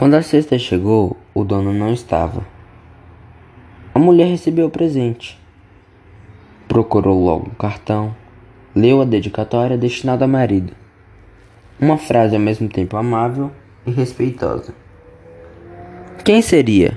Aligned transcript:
Quando 0.00 0.14
a 0.14 0.22
cesta 0.22 0.58
chegou, 0.58 1.14
o 1.34 1.44
dono 1.44 1.74
não 1.74 1.92
estava. 1.92 2.42
A 3.94 3.98
mulher 3.98 4.28
recebeu 4.28 4.68
o 4.68 4.70
presente. 4.70 5.38
Procurou 6.66 7.22
logo 7.22 7.48
o 7.48 7.54
cartão, 7.54 8.16
leu 8.74 9.02
a 9.02 9.04
dedicatória 9.04 9.76
destinada 9.76 10.24
ao 10.24 10.28
marido. 10.30 10.72
Uma 11.78 11.98
frase 11.98 12.34
ao 12.34 12.40
mesmo 12.40 12.66
tempo 12.66 12.96
amável 12.96 13.50
e 13.86 13.90
respeitosa. 13.90 14.74
Quem 16.24 16.40
seria? 16.40 16.96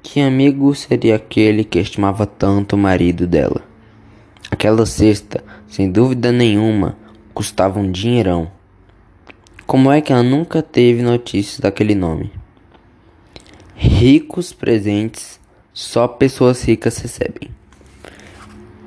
Que 0.00 0.20
amigo 0.20 0.72
seria 0.72 1.16
aquele 1.16 1.64
que 1.64 1.80
estimava 1.80 2.26
tanto 2.26 2.76
o 2.76 2.78
marido 2.78 3.26
dela? 3.26 3.62
Aquela 4.48 4.86
cesta, 4.86 5.42
sem 5.66 5.90
dúvida 5.90 6.30
nenhuma, 6.30 6.96
custava 7.34 7.80
um 7.80 7.90
dinheirão. 7.90 8.52
Como 9.70 9.92
é 9.92 10.00
que 10.00 10.12
ela 10.12 10.24
nunca 10.24 10.64
teve 10.64 11.00
notícias 11.00 11.60
daquele 11.60 11.94
nome? 11.94 12.32
Ricos 13.76 14.52
presentes 14.52 15.38
só 15.72 16.08
pessoas 16.08 16.64
ricas 16.64 16.98
recebem. 16.98 17.48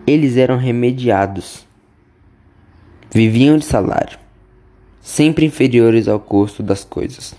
Eles 0.06 0.36
eram 0.36 0.58
remediados. 0.58 1.66
Viviam 3.09 3.58
de 3.58 3.64
salário, 3.64 4.20
sempre 5.00 5.46
inferiores 5.46 6.09
ao 6.09 6.20
custo 6.20 6.62
das 6.62 6.84
coisas. 6.84 7.34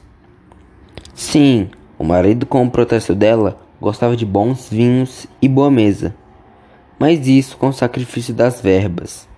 Sim, 1.14 1.68
o 1.98 2.02
marido, 2.02 2.46
como 2.46 2.70
protesto 2.70 3.14
dela, 3.14 3.60
gostava 3.78 4.16
de 4.16 4.24
bons 4.24 4.70
vinhos 4.70 5.26
e 5.42 5.50
boa 5.50 5.70
mesa, 5.70 6.14
mas 6.98 7.28
isso 7.28 7.58
com 7.58 7.70
sacrifício 7.72 8.32
das 8.32 8.62
verbas, 8.62 9.28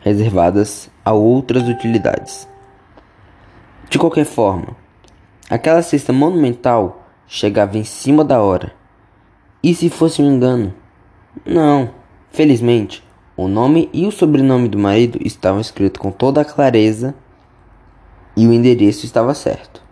reservadas 0.00 0.90
a 1.04 1.12
outras 1.12 1.68
utilidades. 1.68 2.50
De 3.90 3.98
qualquer 3.98 4.24
forma, 4.24 4.68
aquela 5.50 5.82
cesta 5.82 6.12
monumental 6.12 7.08
chegava 7.26 7.76
em 7.76 7.82
cima 7.82 8.24
da 8.24 8.40
hora. 8.40 8.72
E 9.60 9.74
se 9.74 9.90
fosse 9.90 10.22
um 10.22 10.32
engano? 10.32 10.72
Não, 11.44 11.90
felizmente, 12.30 13.04
o 13.36 13.48
nome 13.48 13.90
e 13.92 14.06
o 14.06 14.12
sobrenome 14.12 14.68
do 14.68 14.78
marido 14.78 15.18
estavam 15.20 15.60
escritos 15.60 16.00
com 16.00 16.12
toda 16.12 16.40
a 16.40 16.44
clareza 16.44 17.16
e 18.36 18.46
o 18.46 18.52
endereço 18.52 19.04
estava 19.04 19.34
certo. 19.34 19.82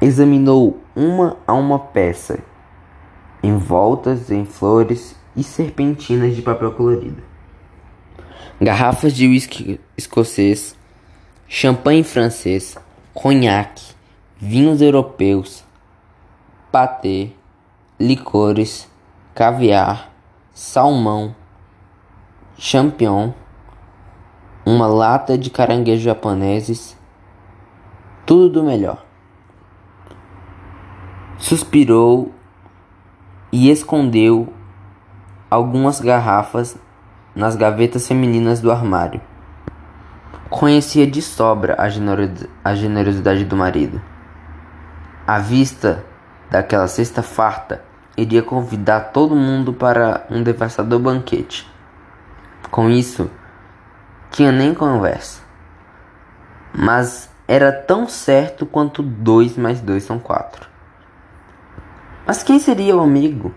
Examinou 0.00 0.78
uma 0.94 1.38
a 1.44 1.54
uma 1.54 1.80
peça, 1.80 2.38
envoltas 3.42 4.30
em 4.30 4.44
flores 4.44 5.16
e 5.34 5.42
serpentinas 5.42 6.36
de 6.36 6.42
papel 6.42 6.70
colorido. 6.70 7.20
Garrafas 8.60 9.12
de 9.12 9.26
uísque 9.26 9.80
escocês 9.98 10.78
champanhe 11.52 12.04
francês, 12.04 12.78
conhaque, 13.12 13.92
vinhos 14.38 14.80
europeus, 14.80 15.64
patê, 16.70 17.32
licores, 17.98 18.88
caviar, 19.34 20.12
salmão, 20.54 21.34
champignon, 22.56 23.32
uma 24.64 24.86
lata 24.86 25.36
de 25.36 25.50
caranguejos 25.50 26.04
japoneses, 26.04 26.96
tudo 28.24 28.60
do 28.60 28.62
melhor. 28.62 29.04
Suspirou 31.36 32.32
e 33.50 33.68
escondeu 33.70 34.52
algumas 35.50 36.00
garrafas 36.00 36.78
nas 37.34 37.56
gavetas 37.56 38.06
femininas 38.06 38.60
do 38.60 38.70
armário. 38.70 39.20
Conhecia 40.50 41.06
de 41.06 41.22
sobra 41.22 41.76
a, 41.78 41.84
a 42.64 42.74
generosidade 42.74 43.44
do 43.44 43.56
marido. 43.56 44.02
À 45.24 45.38
vista 45.38 46.04
daquela 46.50 46.88
cesta 46.88 47.22
farta, 47.22 47.84
iria 48.16 48.42
convidar 48.42 49.12
todo 49.12 49.36
mundo 49.36 49.72
para 49.72 50.26
um 50.28 50.42
devastador 50.42 50.98
banquete. 50.98 51.70
Com 52.68 52.90
isso, 52.90 53.30
tinha 54.32 54.50
nem 54.50 54.74
conversa. 54.74 55.40
Mas 56.74 57.30
era 57.46 57.70
tão 57.70 58.08
certo 58.08 58.66
quanto 58.66 59.04
dois 59.04 59.56
mais 59.56 59.80
dois 59.80 60.02
são 60.02 60.18
quatro. 60.18 60.68
Mas 62.26 62.42
quem 62.42 62.58
seria 62.58 62.96
o 62.96 63.00
amigo? 63.00 63.54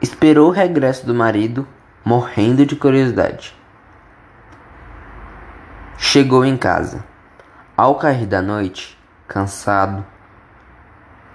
Esperou 0.00 0.50
o 0.50 0.52
regresso 0.52 1.04
do 1.04 1.14
marido, 1.14 1.66
morrendo 2.04 2.64
de 2.64 2.76
curiosidade. 2.76 3.58
Chegou 6.00 6.44
em 6.44 6.56
casa. 6.56 7.04
Ao 7.76 7.96
cair 7.96 8.24
da 8.24 8.40
noite, 8.40 8.96
cansado, 9.26 10.06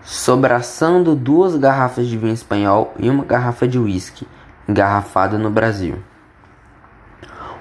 sobraçando 0.01 1.15
duas 1.15 1.57
garrafas 1.57 2.07
de 2.07 2.17
vinho 2.17 2.33
espanhol 2.33 2.93
e 2.97 3.09
uma 3.09 3.25
garrafa 3.25 3.67
de 3.67 3.77
uísque, 3.77 4.25
engarrafada 4.67 5.37
no 5.37 5.49
Brasil. 5.49 6.01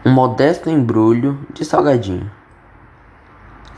Um 0.06 0.12
modesto 0.12 0.70
embrulho 0.70 1.44
de 1.52 1.64
salgadinho. 1.64 2.30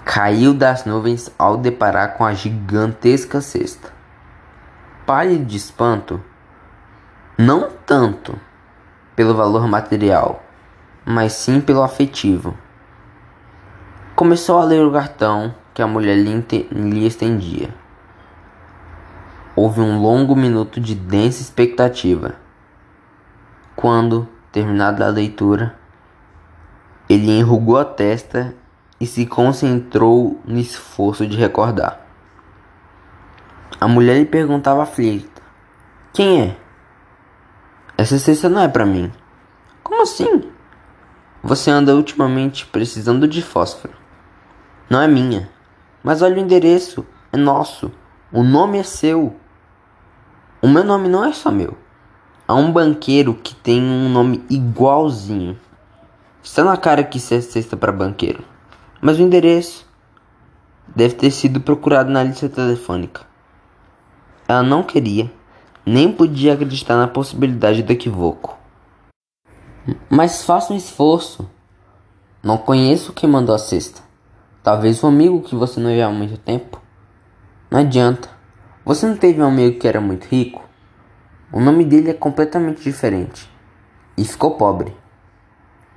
Caiu 0.05 0.53
das 0.53 0.85
nuvens 0.85 1.33
ao 1.39 1.57
deparar 1.57 2.19
com 2.19 2.27
a 2.27 2.35
gigantesca 2.35 3.41
cesta. 3.41 3.91
Pálido 5.07 5.47
de 5.47 5.57
espanto, 5.57 6.23
não 7.39 7.71
tanto 7.87 8.39
pelo 9.17 9.35
valor 9.35 9.67
material, 9.67 10.43
mas 11.07 11.33
sim 11.33 11.59
pelo 11.59 11.83
afetivo. 11.83 12.57
Começou 14.17 14.61
a 14.61 14.65
ler 14.65 14.81
o 14.87 14.93
cartão 14.93 15.53
que 15.75 15.83
a 15.83 15.89
mulher 15.89 16.17
lhe 16.17 17.05
estendia. 17.05 17.75
Houve 19.57 19.81
um 19.81 20.01
longo 20.01 20.37
minuto 20.37 20.81
de 20.81 20.95
densa 20.95 21.43
expectativa. 21.43 22.37
Quando, 23.75 24.29
terminada 24.53 25.05
a 25.05 25.11
leitura, 25.11 25.77
ele 27.09 27.29
enrugou 27.29 27.77
a 27.77 27.85
testa 27.85 28.55
e 29.01 29.07
se 29.07 29.27
concentrou 29.27 30.41
no 30.45 30.61
esforço 30.61 31.27
de 31.27 31.37
recordar. 31.37 32.07
A 33.81 33.89
mulher 33.89 34.17
lhe 34.17 34.27
perguntava 34.27 34.85
aflita: 34.85 35.43
Quem 36.13 36.41
é? 36.41 36.57
Essa 37.99 38.17
cesta 38.21 38.49
não 38.49 38.61
é 38.61 38.69
para 38.69 38.87
mim. 38.87 39.13
Como 39.83 40.03
assim? 40.03 40.49
Você 41.43 41.69
anda 41.69 41.97
ultimamente 41.97 42.65
precisando 42.65 43.27
de 43.27 43.43
fósforo. 43.43 44.04
Não 44.89 45.01
é 45.01 45.09
minha. 45.09 45.51
Mas 46.03 46.23
olha 46.23 46.37
o 46.37 46.41
endereço. 46.41 47.07
É 47.33 47.37
nosso. 47.37 47.91
O 48.33 48.43
nome 48.43 48.79
é 48.79 48.83
seu. 48.83 49.35
O 50.61 50.69
meu 50.69 50.85
nome 50.85 51.09
não 51.09 51.25
é 51.25 51.33
só 51.33 51.51
meu. 51.51 51.77
Há 52.47 52.55
um 52.55 52.71
banqueiro 52.71 53.35
que 53.35 53.55
tem 53.55 53.83
um 53.83 54.09
nome 54.09 54.45
igualzinho. 54.51 55.59
Está 56.43 56.63
na 56.63 56.77
cara 56.77 57.03
que 57.03 57.17
isso 57.17 57.33
é 57.33 57.41
cesta 57.41 57.77
para 57.77 57.91
banqueiro. 57.91 58.45
Mas 59.01 59.19
o 59.19 59.23
endereço 59.23 59.87
deve 60.95 61.15
ter 61.15 61.31
sido 61.31 61.61
procurado 61.61 62.11
na 62.11 62.23
lista 62.23 62.49
telefônica. 62.49 63.23
Ela 64.47 64.63
não 64.63 64.83
queria, 64.83 65.33
nem 65.87 66.13
podia 66.13 66.53
acreditar 66.53 66.97
na 66.97 67.09
possibilidade 67.09 67.83
do 67.83 67.93
equívoco. 67.93 68.59
Mas 70.11 70.45
faça 70.45 70.73
um 70.73 70.77
esforço. 70.77 71.49
Não 72.43 72.59
conheço 72.59 73.15
quem 73.15 73.29
mandou 73.29 73.55
a 73.55 73.59
cesta. 73.59 74.04
Talvez 74.65 75.05
um 75.05 75.09
amigo 75.09 75.43
que 75.43 75.55
você 75.55 75.79
não 75.79 75.91
vê 75.91 76.01
há 76.01 76.09
muito 76.09 76.39
tempo. 76.39 76.81
Não 77.71 77.81
adianta. 77.81 78.31
Você 78.83 79.07
não 79.07 79.15
teve 79.15 79.39
um 79.43 79.47
amigo 79.47 79.79
que 79.79 79.87
era 79.87 80.01
muito 80.01 80.25
rico? 80.25 80.67
O 81.53 81.61
nome 81.61 81.85
dele 81.85 82.09
é 82.09 82.15
completamente 82.15 82.83
diferente. 82.83 83.47
E 84.17 84.25
ficou 84.25 84.57
pobre. 84.57 84.97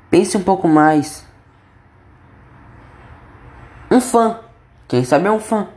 Pense 0.10 0.36
um 0.36 0.44
pouco 0.44 0.68
mais. 0.68 1.26
Um 3.90 4.02
fã. 4.02 4.42
Quem 4.86 5.06
sabe 5.06 5.28
é 5.28 5.32
um 5.32 5.40
fã. 5.40 5.70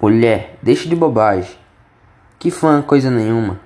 Mulher, 0.00 0.56
deixe 0.62 0.88
de 0.88 0.94
bobagem. 0.94 1.58
Que 2.38 2.52
fã, 2.52 2.82
coisa 2.82 3.10
nenhuma. 3.10 3.58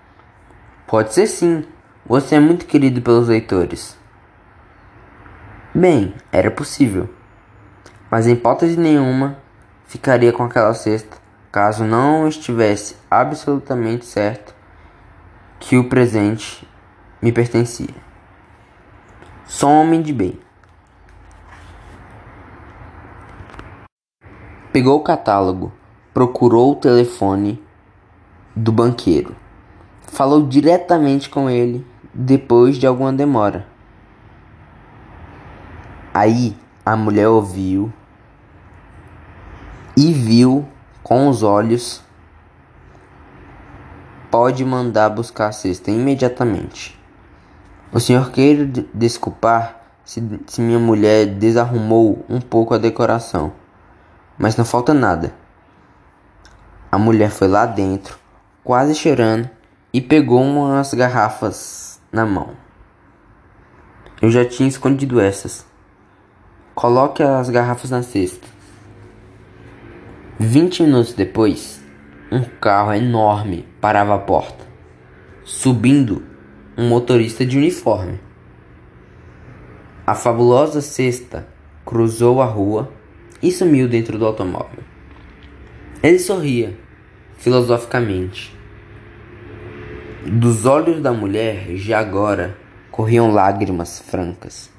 Pode 0.87 1.13
ser 1.13 1.27
sim. 1.27 1.63
Você 2.07 2.37
é 2.37 2.41
muito 2.41 2.65
querido 2.65 3.03
pelos 3.03 3.29
leitores. 3.29 3.99
Bem, 5.75 6.15
era 6.33 6.51
possível 6.51 7.18
mas 8.11 8.27
em 8.27 8.33
hipótese 8.33 8.79
nenhuma 8.79 9.37
ficaria 9.87 10.33
com 10.33 10.45
aquela 10.45 10.75
cesta 10.75 11.17
caso 11.51 11.85
não 11.85 12.29
estivesse 12.29 12.97
absolutamente 13.11 14.05
certo 14.05 14.55
que 15.59 15.77
o 15.77 15.89
presente 15.89 16.67
me 17.21 17.33
pertencia. 17.33 17.95
Sou 19.47 19.71
um 19.71 19.81
homem 19.81 20.03
de 20.03 20.13
bem. 20.13 20.39
Pegou 24.73 24.99
o 24.99 25.03
catálogo, 25.03 25.73
procurou 26.13 26.73
o 26.73 26.77
telefone 26.77 27.63
do 28.55 28.71
banqueiro, 28.71 29.35
falou 30.03 30.47
diretamente 30.47 31.29
com 31.29 31.49
ele 31.49 31.85
depois 32.13 32.77
de 32.77 32.87
alguma 32.87 33.13
demora. 33.13 33.67
Aí 36.13 36.57
a 36.93 36.97
mulher 36.97 37.29
ouviu 37.29 37.93
e 39.95 40.11
viu 40.11 40.67
com 41.03 41.29
os 41.29 41.43
olhos. 41.43 42.03
Pode 44.31 44.65
mandar 44.65 45.11
buscar 45.11 45.49
a 45.49 45.53
cesta 45.53 45.91
imediatamente. 45.91 46.99
O 47.93 48.01
senhor 48.01 48.31
queira 48.31 48.65
desculpar 48.95 49.83
se, 50.03 50.23
se 50.47 50.63
minha 50.63 50.79
mulher 50.79 51.27
desarrumou 51.27 52.25
um 52.27 52.41
pouco 52.41 52.73
a 52.73 52.79
decoração, 52.79 53.53
mas 54.39 54.57
não 54.57 54.65
falta 54.65 54.95
nada. 54.95 55.35
A 56.91 56.97
mulher 56.97 57.29
foi 57.29 57.49
lá 57.49 57.67
dentro, 57.67 58.19
quase 58.65 58.95
chorando, 58.95 59.51
e 59.93 60.01
pegou 60.01 60.41
umas 60.41 60.95
garrafas 60.95 62.01
na 62.11 62.25
mão. 62.25 62.53
Eu 64.23 64.31
já 64.31 64.43
tinha 64.43 64.71
escondido 64.71 65.21
essas. 65.21 65.68
Coloque 66.79 67.25
as 67.25 67.51
garrafas 67.51 67.91
na 67.91 68.05
cesta. 68.05 68.47
Vinte 70.39 70.81
minutos 70.81 71.13
depois, 71.13 71.83
um 72.31 72.45
carro 72.61 72.95
enorme 72.95 73.67
parava 73.81 74.15
à 74.15 74.19
porta, 74.21 74.65
subindo 75.43 76.23
um 76.77 76.89
motorista 76.89 77.45
de 77.45 77.59
uniforme. 77.59 78.21
A 80.07 80.15
fabulosa 80.15 80.81
cesta 80.81 81.49
cruzou 81.85 82.41
a 82.41 82.47
rua 82.47 82.93
e 83.43 83.51
sumiu 83.51 83.89
dentro 83.89 84.17
do 84.17 84.25
automóvel. 84.25 84.85
Ele 86.01 86.21
sorria 86.21 86.79
filosoficamente. 87.39 88.57
Dos 90.25 90.65
olhos 90.65 91.03
da 91.03 91.13
mulher, 91.13 91.75
já 91.75 91.99
agora, 91.99 92.57
corriam 92.93 93.33
lágrimas 93.33 93.99
francas. 93.99 94.78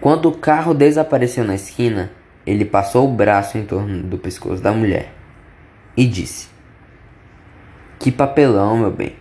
Quando 0.00 0.30
o 0.30 0.36
carro 0.36 0.72
desapareceu 0.72 1.44
na 1.44 1.54
esquina, 1.54 2.10
ele 2.46 2.64
passou 2.64 3.06
o 3.06 3.14
braço 3.14 3.58
em 3.58 3.66
torno 3.66 4.02
do 4.02 4.16
pescoço 4.16 4.62
da 4.62 4.72
mulher 4.72 5.12
e 5.94 6.06
disse: 6.06 6.48
Que 7.98 8.10
papelão, 8.10 8.78
meu 8.78 8.90
bem. 8.90 9.14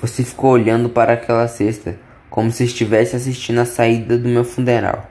Você 0.00 0.24
ficou 0.24 0.52
olhando 0.52 0.88
para 0.88 1.12
aquela 1.12 1.46
cesta 1.46 1.98
como 2.30 2.50
se 2.50 2.64
estivesse 2.64 3.14
assistindo 3.14 3.58
a 3.58 3.66
saída 3.66 4.16
do 4.16 4.28
meu 4.28 4.44
funeral. 4.44 5.10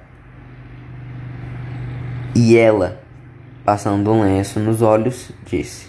E 2.36 2.57
ela, 2.57 3.04
passando 3.63 4.12
um 4.12 4.24
lenço 4.24 4.60
nos 4.60 4.81
olhos, 4.81 5.31
disse: 5.45 5.86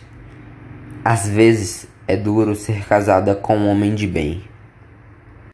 Às 1.03 1.27
vezes 1.27 1.89
é 2.07 2.15
duro 2.15 2.55
ser 2.55 2.85
casada 2.85 3.35
com 3.35 3.57
um 3.57 3.69
homem 3.69 3.95
de 3.95 4.07
bem. 4.07 4.52